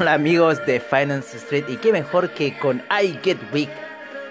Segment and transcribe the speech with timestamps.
[0.00, 3.68] Hola amigos de Finance Street y qué mejor que con I Get Weak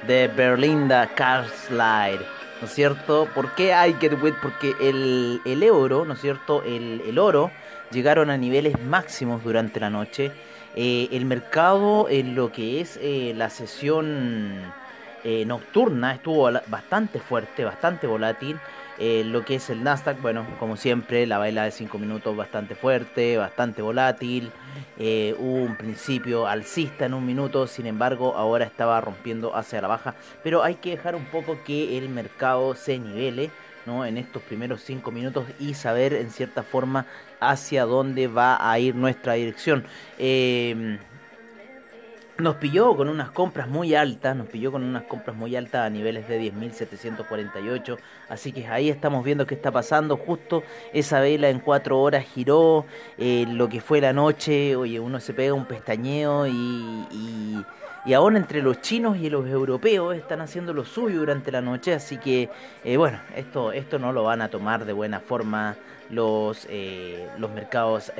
[0.07, 2.26] de Berlinda Carslide,
[2.62, 3.27] ¿no es cierto?
[3.35, 4.40] ¿Por qué I Get Weak?
[4.41, 6.63] Porque el, el euro, ¿no es cierto?
[6.63, 7.51] El, el, oro
[7.91, 10.32] llegaron a niveles máximos durante la noche.
[10.73, 14.62] Eh, el mercado en lo que es eh, la sesión
[15.26, 18.57] eh, nocturna estuvo bastante fuerte, bastante volátil.
[18.99, 22.76] Eh, lo que es el Nasdaq, bueno, como siempre, la baila de 5 minutos bastante
[22.76, 24.51] fuerte, bastante volátil.
[24.98, 29.87] Eh, hubo un principio alcista en un minuto, sin embargo, ahora estaba rompiendo hacia la
[29.87, 30.15] baja.
[30.43, 33.51] Pero hay que dejar un poco que el mercado se nivele.
[33.85, 34.05] ¿no?
[34.05, 37.05] en estos primeros 5 minutos y saber en cierta forma
[37.39, 39.85] hacia dónde va a ir nuestra dirección.
[40.20, 40.99] Eh,
[42.40, 45.90] nos pilló con unas compras muy altas, nos pilló con unas compras muy altas a
[45.90, 47.98] niveles de 10.748,
[48.29, 50.63] así que ahí estamos viendo qué está pasando, justo
[50.94, 52.85] esa vela en cuatro horas giró,
[53.18, 56.52] eh, lo que fue la noche, oye, uno se pega un pestañeo y,
[57.12, 57.66] y,
[58.05, 61.94] y, aún entre los chinos y los europeos están haciendo lo suyo durante la noche,
[61.94, 62.49] así que
[62.84, 65.75] eh, bueno, esto, esto no lo van a tomar de buena forma
[66.12, 68.11] los, eh, los mercados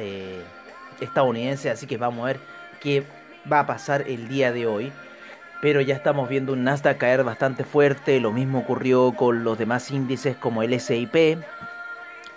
[1.00, 2.40] estadounidenses, así que vamos a ver
[2.81, 3.03] qué
[3.52, 4.91] va a pasar el día de hoy.
[5.62, 8.19] Pero ya estamos viendo un Nasdaq caer bastante fuerte.
[8.19, 11.40] Lo mismo ocurrió con los demás índices como el SIP.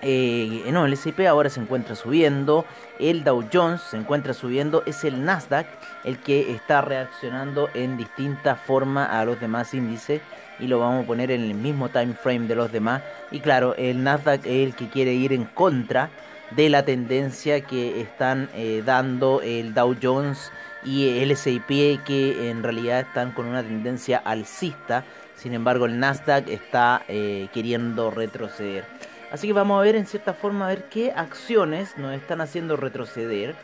[0.02, 2.64] Eh, no, el SIP ahora se encuentra subiendo.
[2.98, 4.82] El Dow Jones se encuentra subiendo.
[4.86, 5.66] Es el Nasdaq
[6.04, 10.22] el que está reaccionando en distinta forma a los demás índices.
[10.58, 13.02] Y lo vamos a poner en el mismo time frame de los demás.
[13.30, 16.08] Y claro, el Nasdaq es el que quiere ir en contra
[16.52, 20.50] de la tendencia que están eh, dando el Dow Jones
[20.84, 25.04] y el SIP que en realidad están con una tendencia alcista,
[25.36, 28.84] sin embargo el Nasdaq está eh, queriendo retroceder.
[29.32, 32.76] Así que vamos a ver en cierta forma a ver qué acciones nos están haciendo
[32.76, 33.54] retroceder.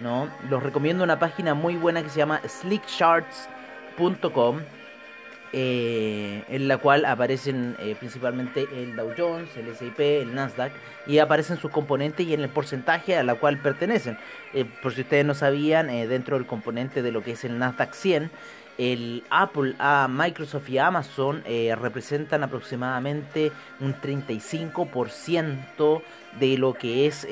[0.00, 0.28] ¿no?
[0.48, 4.60] Los recomiendo una página muy buena que se llama slickcharts.com
[5.52, 10.72] eh, en la cual aparecen eh, principalmente el Dow Jones, el SIP, el Nasdaq
[11.06, 14.16] y aparecen sus componentes y en el porcentaje a la cual pertenecen.
[14.54, 17.58] Eh, por si ustedes no sabían, eh, dentro del componente de lo que es el
[17.58, 18.30] Nasdaq 100,
[18.78, 26.02] el Apple, a Microsoft y Amazon representan aproximadamente un 35%
[26.38, 27.26] de lo que es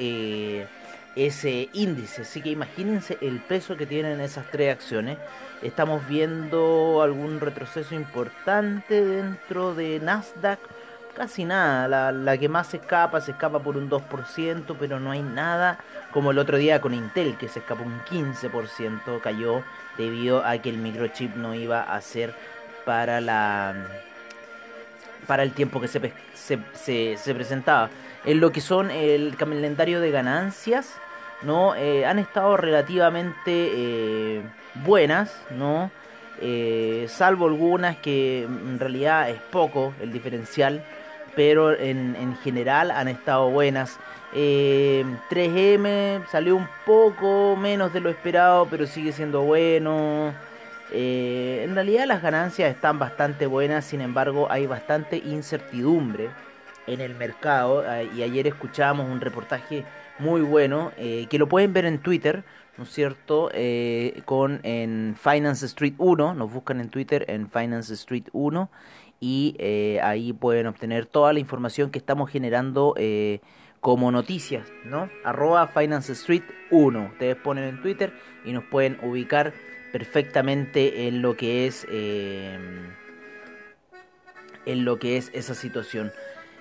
[1.27, 2.23] ese índice.
[2.23, 5.19] Así que imagínense el peso que tienen esas tres acciones.
[5.63, 10.61] Estamos viendo algún retroceso importante dentro de Nasdaq.
[11.17, 15.23] Casi nada, la, que más se escapa, se escapa por un 2%, pero no hay
[15.23, 15.81] nada
[16.13, 19.65] como el otro día con Intel, que se escapó un 15%, cayó
[19.97, 22.35] debido a que el microchip no iba a ser
[22.85, 23.75] para la
[25.27, 26.01] para el tiempo que se,
[26.35, 27.91] se presentaba.
[28.25, 30.95] En lo que son el calendario de ganancias,
[31.43, 31.75] ¿no?
[31.75, 34.43] Eh, han estado relativamente eh,
[34.85, 35.91] buenas, ¿no?
[36.41, 40.85] Eh, salvo algunas que en realidad es poco el diferencial,
[41.35, 43.99] pero en, en general han estado buenas.
[44.33, 50.35] 3M salió un poco menos de lo esperado, pero sigue siendo bueno.
[50.91, 56.29] En realidad las ganancias están bastante buenas, sin embargo hay bastante incertidumbre
[56.87, 57.85] en el mercado.
[58.15, 59.85] Y ayer escuchábamos un reportaje
[60.19, 62.45] muy bueno eh, que lo pueden ver en Twitter,
[62.77, 63.51] ¿no es cierto?
[63.53, 68.71] Eh, con en Finance Street 1, nos buscan en Twitter en Finance Street 1
[69.21, 72.95] y eh, ahí pueden obtener toda la información que estamos generando
[73.81, 75.09] como noticias, ¿no?
[75.25, 77.11] Arroba Finance Street 1.
[77.13, 78.13] Ustedes ponen en Twitter
[78.45, 79.53] y nos pueden ubicar
[79.93, 81.87] perfectamente en lo que es
[84.69, 86.13] en lo que es esa situación.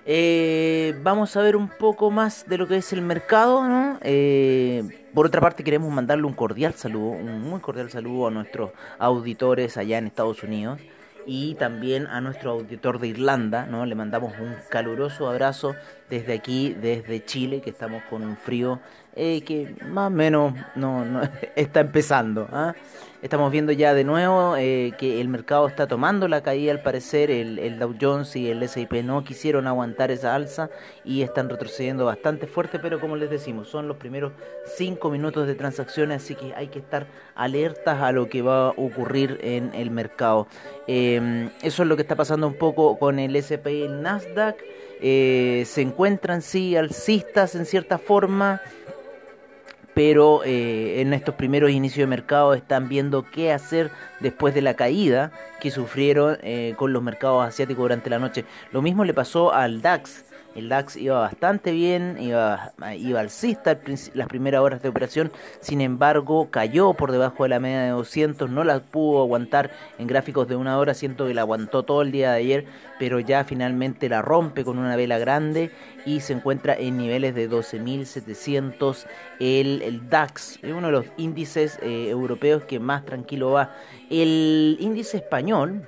[0.10, 4.00] Eh, vamos a ver un poco más de lo que es el mercado, ¿no?
[4.02, 8.72] Eh, por otra parte queremos mandarle un cordial saludo, un muy cordial saludo a nuestros
[9.00, 10.80] auditores allá en Estados Unidos
[11.26, 13.86] y también a nuestro auditor de Irlanda, ¿no?
[13.86, 15.76] Le mandamos un caluroso abrazo
[16.10, 18.80] desde aquí, desde Chile, que estamos con un frío
[19.20, 21.04] eh, que más o menos no,
[21.56, 22.48] está empezando.
[22.52, 22.76] ¿ah?
[23.24, 27.32] Estamos viendo ya de nuevo eh, que el mercado está tomando la caída al parecer,
[27.32, 30.70] el, Dow Jones y el S&P no quisieron aguantar esa alza
[31.04, 34.34] y están retrocediendo bastante fuerte, pero como les decimos, son los primeros
[34.76, 38.70] 5 minutos de transacciones, así que hay que estar alertas a lo que va a
[38.70, 40.46] ocurrir en el mercado.
[40.86, 44.58] Em, eso es lo que está pasando un poco con el S&P Nasdaq.
[45.02, 48.62] Eh, se encuentran sí alcistas en cierta forma
[49.98, 53.90] pero eh, en estos primeros inicios de mercado están viendo qué hacer
[54.20, 58.46] después de la caída que sufrieron eh, con los mercados asiáticos durante la noche.
[58.72, 60.27] Lo mismo le pasó al DAX.
[60.58, 63.80] El DAX iba bastante bien, iba, iba alcista
[64.16, 68.50] las primeras horas de operación, sin embargo cayó por debajo de la media de 200,
[68.50, 69.70] no la pudo aguantar
[70.00, 72.66] en gráficos de una hora, siento que la aguantó todo el día de ayer,
[72.98, 75.70] pero ya finalmente la rompe con una vela grande
[76.08, 79.06] y se encuentra en niveles de 12.700
[79.40, 83.76] el, el, DAX, es uno de los índices eh, europeos que más tranquilo va.
[84.10, 85.88] El índice español,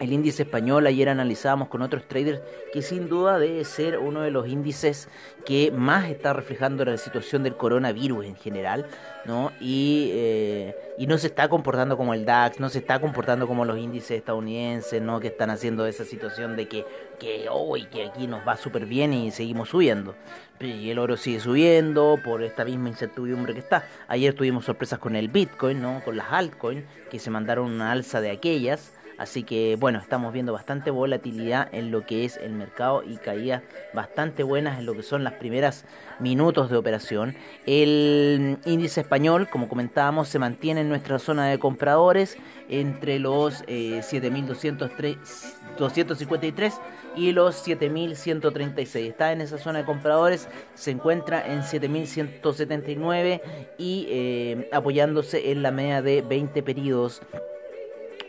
[0.00, 2.40] el índice español ayer analizábamos con otros traders
[2.72, 5.08] que sin duda debe ser uno de los índices
[5.44, 8.86] que más está reflejando la situación del coronavirus en general,
[9.24, 9.50] ¿no?
[9.60, 13.64] Y, eh, y no se está comportando como el DAX, no se está comportando como
[13.64, 15.20] los índices estadounidenses, ¿no?
[15.20, 16.84] Que están haciendo esa situación de que,
[17.18, 20.14] que hoy, que aquí nos va súper bien y seguimos subiendo.
[20.60, 23.84] Y el oro sigue subiendo por esta misma incertidumbre que está.
[24.08, 26.02] Ayer tuvimos sorpresas con el Bitcoin, ¿no?
[26.04, 28.97] Con las altcoins, que se mandaron una alza de aquellas.
[29.18, 33.64] Así que bueno, estamos viendo bastante volatilidad en lo que es el mercado y caídas
[33.92, 35.84] bastante buenas en lo que son las primeras
[36.20, 37.34] minutos de operación.
[37.66, 42.38] El índice español, como comentábamos, se mantiene en nuestra zona de compradores
[42.68, 46.78] entre los eh, 7.253
[47.16, 49.08] y los 7.136.
[49.08, 53.40] Está en esa zona de compradores, se encuentra en 7.179
[53.78, 57.20] y eh, apoyándose en la media de 20 periodos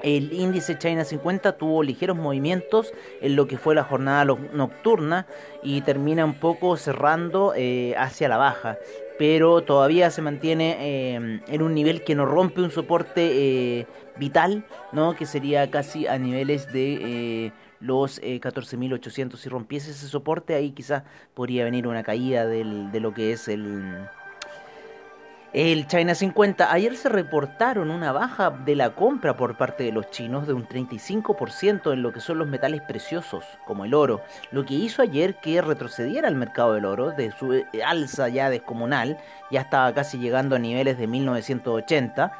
[0.01, 5.27] el índice China 50 tuvo ligeros movimientos en lo que fue la jornada nocturna
[5.63, 8.77] y termina un poco cerrando eh, hacia la baja,
[9.17, 13.87] pero todavía se mantiene eh, en un nivel que no rompe un soporte eh,
[14.17, 15.15] vital, ¿no?
[15.15, 19.35] que sería casi a niveles de los 14.800.
[19.35, 21.03] Si rompiese ese soporte, ahí quizás
[21.33, 24.07] podría venir una caída del, de lo que es el
[25.51, 30.11] el China 50, ayer se reportaron una baja de la compra por parte de los
[30.11, 34.63] chinos de un 35% en lo que son los metales preciosos, como el oro, lo
[34.63, 39.17] que hizo ayer que retrocediera el mercado del oro de su eh, alza ya descomunal,
[39.49, 42.31] ya estaba casi llegando a niveles de 1980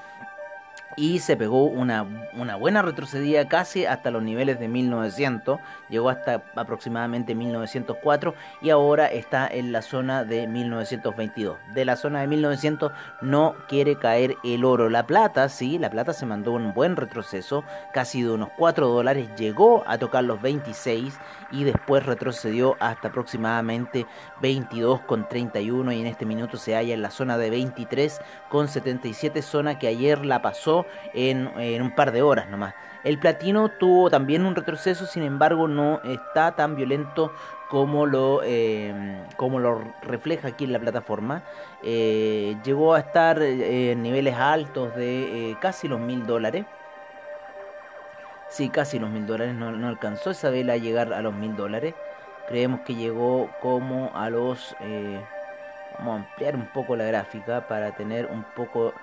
[0.96, 5.60] y se pegó una, una, buena retrocedida casi hasta los niveles de 1900,
[5.90, 11.58] llegó hasta aproximadamente 1904 y ahora está en la zona de 1922.
[11.74, 12.92] De la zona de 1900
[13.22, 14.90] no quiere caer el oro.
[14.90, 17.64] La plata, sí, la plata se mandó un buen retroceso,
[17.94, 21.18] casi de unos 4 dólares, llegó a tocar los 26
[21.52, 24.06] y después retrocedió hasta aproximadamente
[24.42, 30.26] 22,31 y en este minuto se halla en la zona de 23,77, zona que ayer
[30.26, 30.79] la pasó
[31.14, 31.48] en,
[31.82, 32.74] un par de horas nomás.
[33.04, 37.32] El platino tuvo también un retroceso, sin embargo no está tan violento
[37.70, 41.44] como lo, eh, como lo refleja aquí en la plataforma.
[41.84, 46.66] Eh, llegó a estar eh, en niveles altos de casi los mil dólares.
[48.50, 49.54] Sí, casi los mil dólares.
[49.56, 51.94] No, no, alcanzó esa vela a llegar a los mil dólares.
[52.48, 54.76] Creemos que llegó como a los...
[56.00, 58.94] vamos a ampliar un poco la gráfica para tener un poco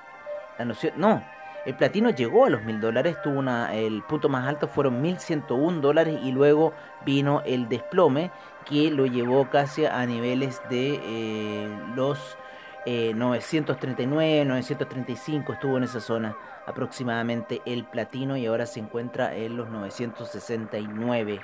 [0.58, 0.94] la noción...
[0.96, 1.22] No,
[1.66, 3.42] el platino llegó a los mil dólares, tuvo
[3.72, 6.72] el punto más alto fueron 1101 dólares y luego
[7.04, 8.30] vino el desplome
[8.64, 12.38] que lo llevó casi a niveles de eh, los
[12.86, 19.56] 939, eh, 935 estuvo en esa zona aproximadamente el platino y ahora se encuentra en
[19.56, 21.40] los 969.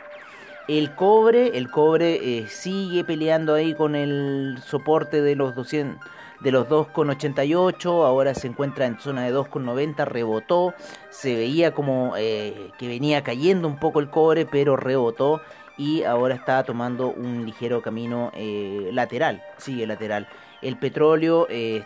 [0.68, 5.98] El cobre, el cobre eh, sigue peleando ahí con el soporte de los 200
[6.42, 10.74] de los 2,88, ahora se encuentra en zona de 2,90, rebotó,
[11.10, 15.40] se veía como eh, que venía cayendo un poco el cobre, pero rebotó
[15.78, 20.28] y ahora está tomando un ligero camino eh, lateral, sigue lateral.
[20.60, 21.84] El petróleo eh,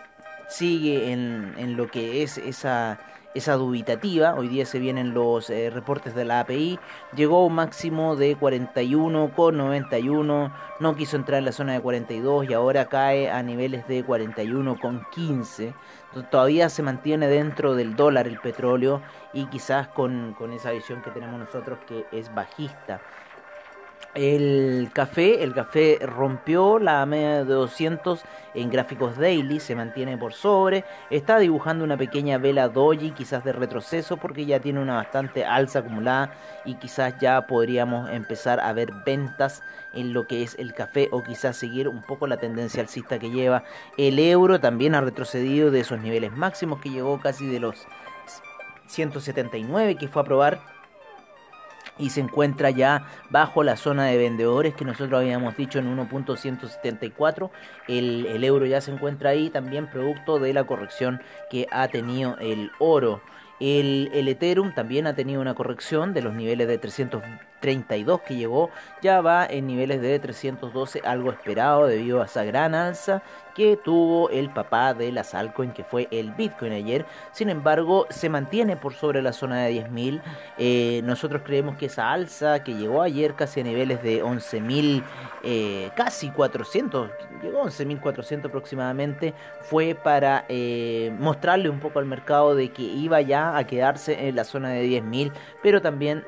[0.49, 2.99] sigue en, en lo que es esa
[3.37, 4.35] esa dubitativa.
[4.35, 6.79] Hoy día se vienen los eh, reportes de la API.
[7.15, 10.53] Llegó a un máximo de 41,91.
[10.79, 15.73] No quiso entrar en la zona de 42 y ahora cae a niveles de 41,15.
[16.31, 19.01] Todavía se mantiene dentro del dólar el petróleo
[19.33, 23.01] y quizás con, con esa visión que tenemos nosotros que es bajista.
[24.17, 28.23] El café, el café rompió la media de 200
[28.55, 33.51] en gráficos daily, se mantiene por sobre, está dibujando una pequeña vela doji, quizás de
[33.51, 36.33] retroceso porque ya tiene una bastante alza acumulada
[36.65, 39.61] y quizás ya podríamos empezar a ver ventas
[39.93, 43.29] en lo que es el café o quizás seguir un poco la tendencia alcista que
[43.29, 43.65] lleva.
[43.97, 47.85] El euro también ha retrocedido de esos niveles máximos que llegó casi de los
[48.87, 50.76] 179 que fue a probar
[51.97, 57.49] y se encuentra ya bajo la zona de vendedores que nosotros habíamos dicho en 1.174.
[57.87, 62.37] El, el euro ya se encuentra ahí también producto de la corrección que ha tenido
[62.39, 63.21] el oro.
[63.59, 66.77] El, el, Ethereum también ha tenido una corrección de los niveles de
[67.59, 68.69] 332 que llegó,
[69.01, 73.21] ya va en niveles de 312, algo esperado debido a esa gran alza
[73.57, 77.07] que tuvo el papá de las altcoins, que fue el Bitcoin ayer.
[77.31, 80.21] Sin embargo, se mantiene por sobre la zona de 10.000.
[80.59, 85.03] Eh, nosotros creemos que esa alza que llegó ayer casi a niveles de 11.000,
[85.43, 87.09] eh, casi 400,
[87.41, 93.21] llegó a 11.400 aproximadamente, fue para eh, mostrarle un poco al mercado de que iba
[93.21, 95.31] ya a quedarse en la zona de 10.000,
[95.63, 96.23] pero también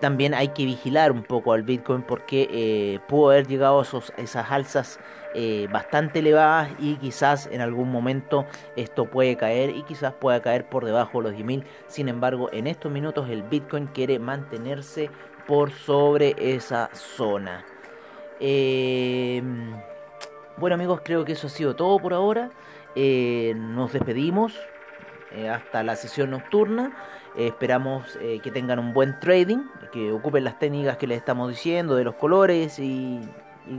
[0.00, 4.12] también hay que vigilar un poco al Bitcoin porque eh, pudo haber llegado a esos,
[4.16, 4.98] esas alzas
[5.34, 10.68] eh, bastante elevadas y quizás en algún momento esto puede caer y quizás pueda caer
[10.68, 11.64] por debajo de los 10.000.
[11.86, 15.10] Sin embargo, en estos minutos el Bitcoin quiere mantenerse
[15.46, 17.64] por sobre esa zona.
[18.40, 19.74] Em,
[20.56, 22.50] bueno amigos, creo que eso ha sido todo por ahora.
[22.96, 24.58] Eh, nos despedimos
[25.48, 26.92] hasta la sesión nocturna.
[27.36, 31.48] Eh, esperamos eh, que tengan un buen trading, que ocupen las técnicas que les estamos
[31.48, 33.20] diciendo de los colores y,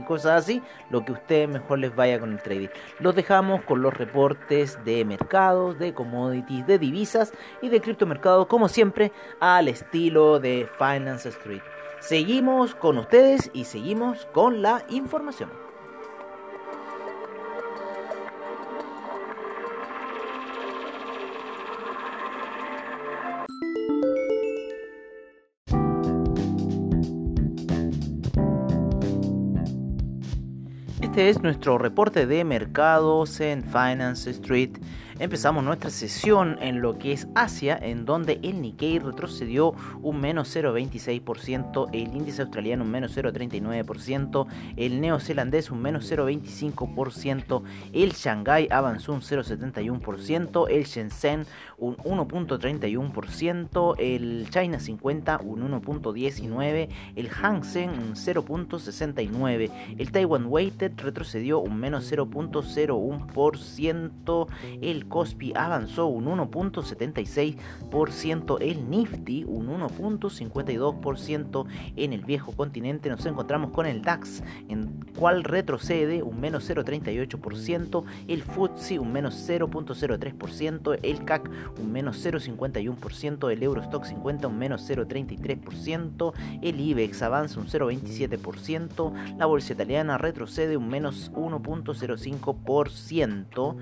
[0.06, 2.68] cosas así, lo que a ustedes mejor les vaya con el trading.
[2.98, 8.68] Los dejamos con los reportes de mercados, de commodities, de divisas y de criptomercados, como
[8.68, 11.62] siempre, al estilo de Finance Street.
[12.00, 15.61] Seguimos con ustedes y seguimos con la información.
[31.22, 34.72] Es nuestro reporte de mercados en Finance Street
[35.22, 40.52] Empezamos nuestra sesión en lo que es Asia, en donde el Nikkei retrocedió un menos
[40.52, 47.62] 0,26%, el índice australiano un menos 0,39%, el neozelandés un menos 0,25%,
[47.92, 51.46] el Shanghai avanzó un 0,71%, el Shenzhen
[51.78, 61.60] un 1,31%, el China 50 un 1,19%, el Hang un 0,69%, el Taiwan Weighted retrocedió
[61.60, 64.48] un menos 0,01%,
[64.80, 71.66] el Cospi avanzó un 1.76%, el Nifty un 1.52%,
[71.96, 78.04] en el viejo continente nos encontramos con el DAX, en cual retrocede un menos 0.38%,
[78.26, 84.88] el FTSE un menos 0.03%, el CAC un menos 0.51%, el Eurostock 50 un menos
[84.88, 93.76] 0.33%, el IBEX avanza un 0.27%, la bolsa italiana retrocede un menos 1.05%,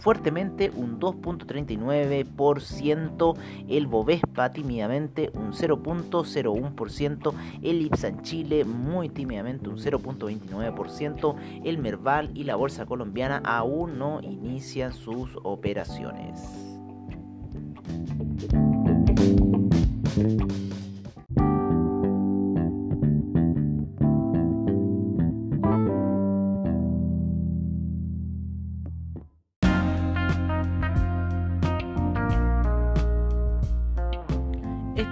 [0.00, 3.36] fuertemente un 2.39%,
[3.68, 7.32] el Bovespa tímidamente un 0.01%,
[7.62, 14.20] el Ipsan Chile muy tímidamente un 0.29%, el Merval y la Bolsa Colombiana aún no
[14.22, 16.40] inician sus operaciones.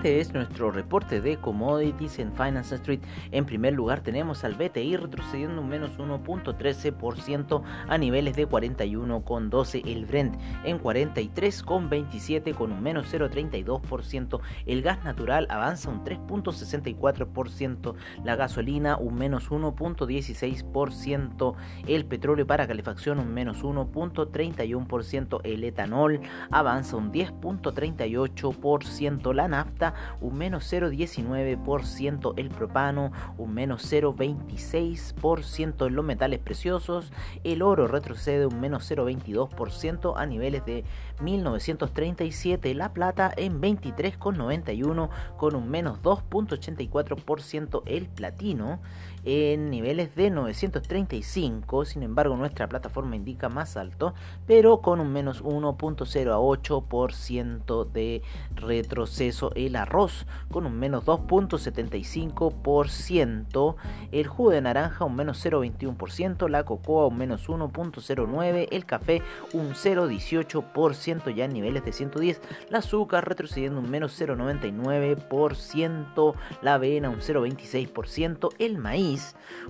[0.01, 3.01] Este es nuestro reporte de commodities en Finance Street.
[3.33, 9.83] En primer lugar tenemos al BTI retrocediendo un menos 1.13% a niveles de 41,12.
[9.85, 14.41] El Brent en 43,27 con un menos 0.32%.
[14.65, 17.95] El gas natural avanza un 3.64%.
[18.25, 21.55] La gasolina un menos 1.16%.
[21.87, 25.41] El petróleo para calefacción un menos 1.31%.
[25.45, 29.35] El etanol avanza un 10.38%.
[29.35, 29.90] La nafta
[30.21, 37.13] un menos 0,19%, el propano un menos 0,26% en los metales preciosos,
[37.45, 40.85] el oro retrocede un menos 0,22% a niveles de
[41.21, 48.81] 1937, la plata en 23,91 con un menos 2,84%, el platino
[49.25, 54.15] en niveles de 935, sin embargo nuestra plataforma indica más alto,
[54.47, 58.23] pero con un menos 1.08% de
[58.55, 59.53] retroceso.
[59.55, 63.77] El arroz con un menos 2.75%,
[64.13, 69.23] el jugo de naranja un menos 0.21%, la cocoa un menos 1.09%, el café
[69.53, 77.11] un 0.18% ya en niveles de 110, el azúcar retrocediendo un menos 0.99%, la avena
[77.11, 79.10] un 0.26%, el maíz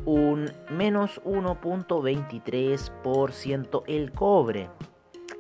[0.05, 3.83] un menos 1.23%.
[3.87, 4.69] El cobre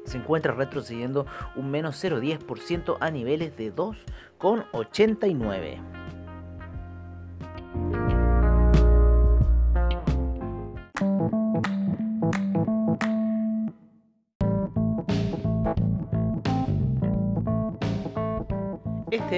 [0.04, 1.26] se encuentra retrocediendo
[1.56, 5.99] un menos 0.10% a niveles de 2,89.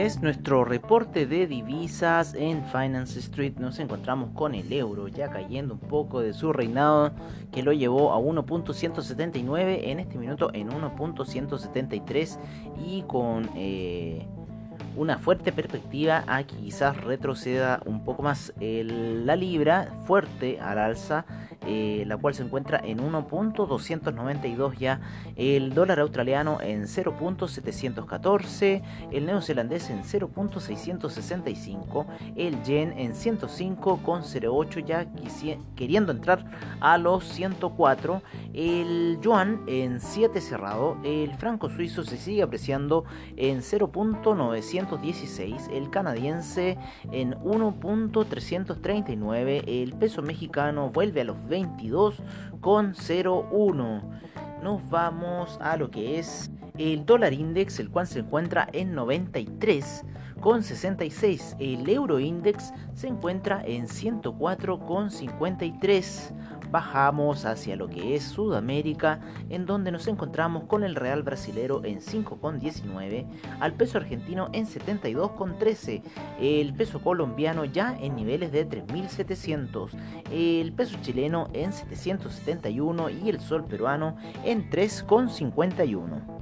[0.02, 3.52] Es nuestro reporte de divisas en Finance Street.
[3.59, 7.12] Nos encontramos con el euro ya cayendo un poco de su reinado
[7.52, 12.37] que lo llevó a 1.179 en este minuto en 1.173
[12.85, 14.26] y con eh,
[14.96, 21.25] una fuerte perspectiva a que quizás retroceda un poco más la libra fuerte al alza
[21.64, 25.00] eh, la cual se encuentra en 1.292 ya,
[25.37, 28.82] el dólar australiano en 0.714,
[29.12, 35.07] el neozelandés en 0.665, el yen en 105.08 ya
[35.76, 36.44] queriendo entrar
[36.81, 38.22] a los 104,
[38.55, 43.05] el yuan en 7 cerrado, el franco suizo se sigue apreciando
[43.37, 43.62] en
[44.87, 46.79] 0.916, el canadiense
[47.11, 54.03] en 1.339, el peso mexicano vuelve a los 22,01.
[54.62, 61.57] Nos vamos a lo que es el dólar index, el cual se encuentra en 93,66.
[61.59, 66.33] El euro index se encuentra en 104,53
[66.72, 72.00] bajamos hacia lo que es Sudamérica, en donde nos encontramos con el real brasilero en
[72.00, 73.26] 5,19,
[73.61, 76.02] al peso argentino en 72,13,
[76.40, 79.90] el peso colombiano ya en niveles de 3.700,
[80.32, 86.41] el peso chileno en 771 y el sol peruano en 3,51.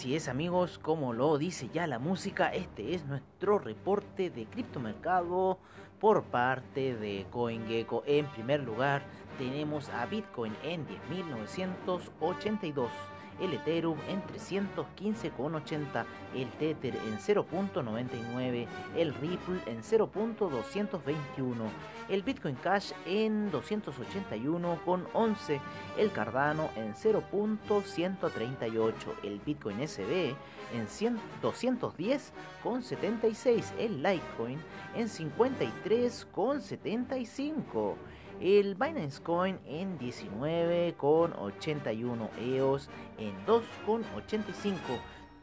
[0.00, 5.58] Así es amigos, como lo dice ya la música, este es nuestro reporte de criptomercado
[6.00, 8.02] por parte de CoinGecko.
[8.06, 9.02] En primer lugar
[9.36, 12.88] tenemos a Bitcoin en 10.982
[13.40, 21.54] el Ethereum en 315,80, el Tether en 0.99, el Ripple en 0.221,
[22.08, 25.60] el Bitcoin Cash en 281,11,
[25.98, 30.34] el Cardano en 0.138, el Bitcoin SB
[30.74, 30.86] en
[31.42, 34.58] 210,76, el Litecoin
[34.94, 37.96] en 53,75
[38.40, 44.78] el Binance Coin en 19,81 EOS en 2,85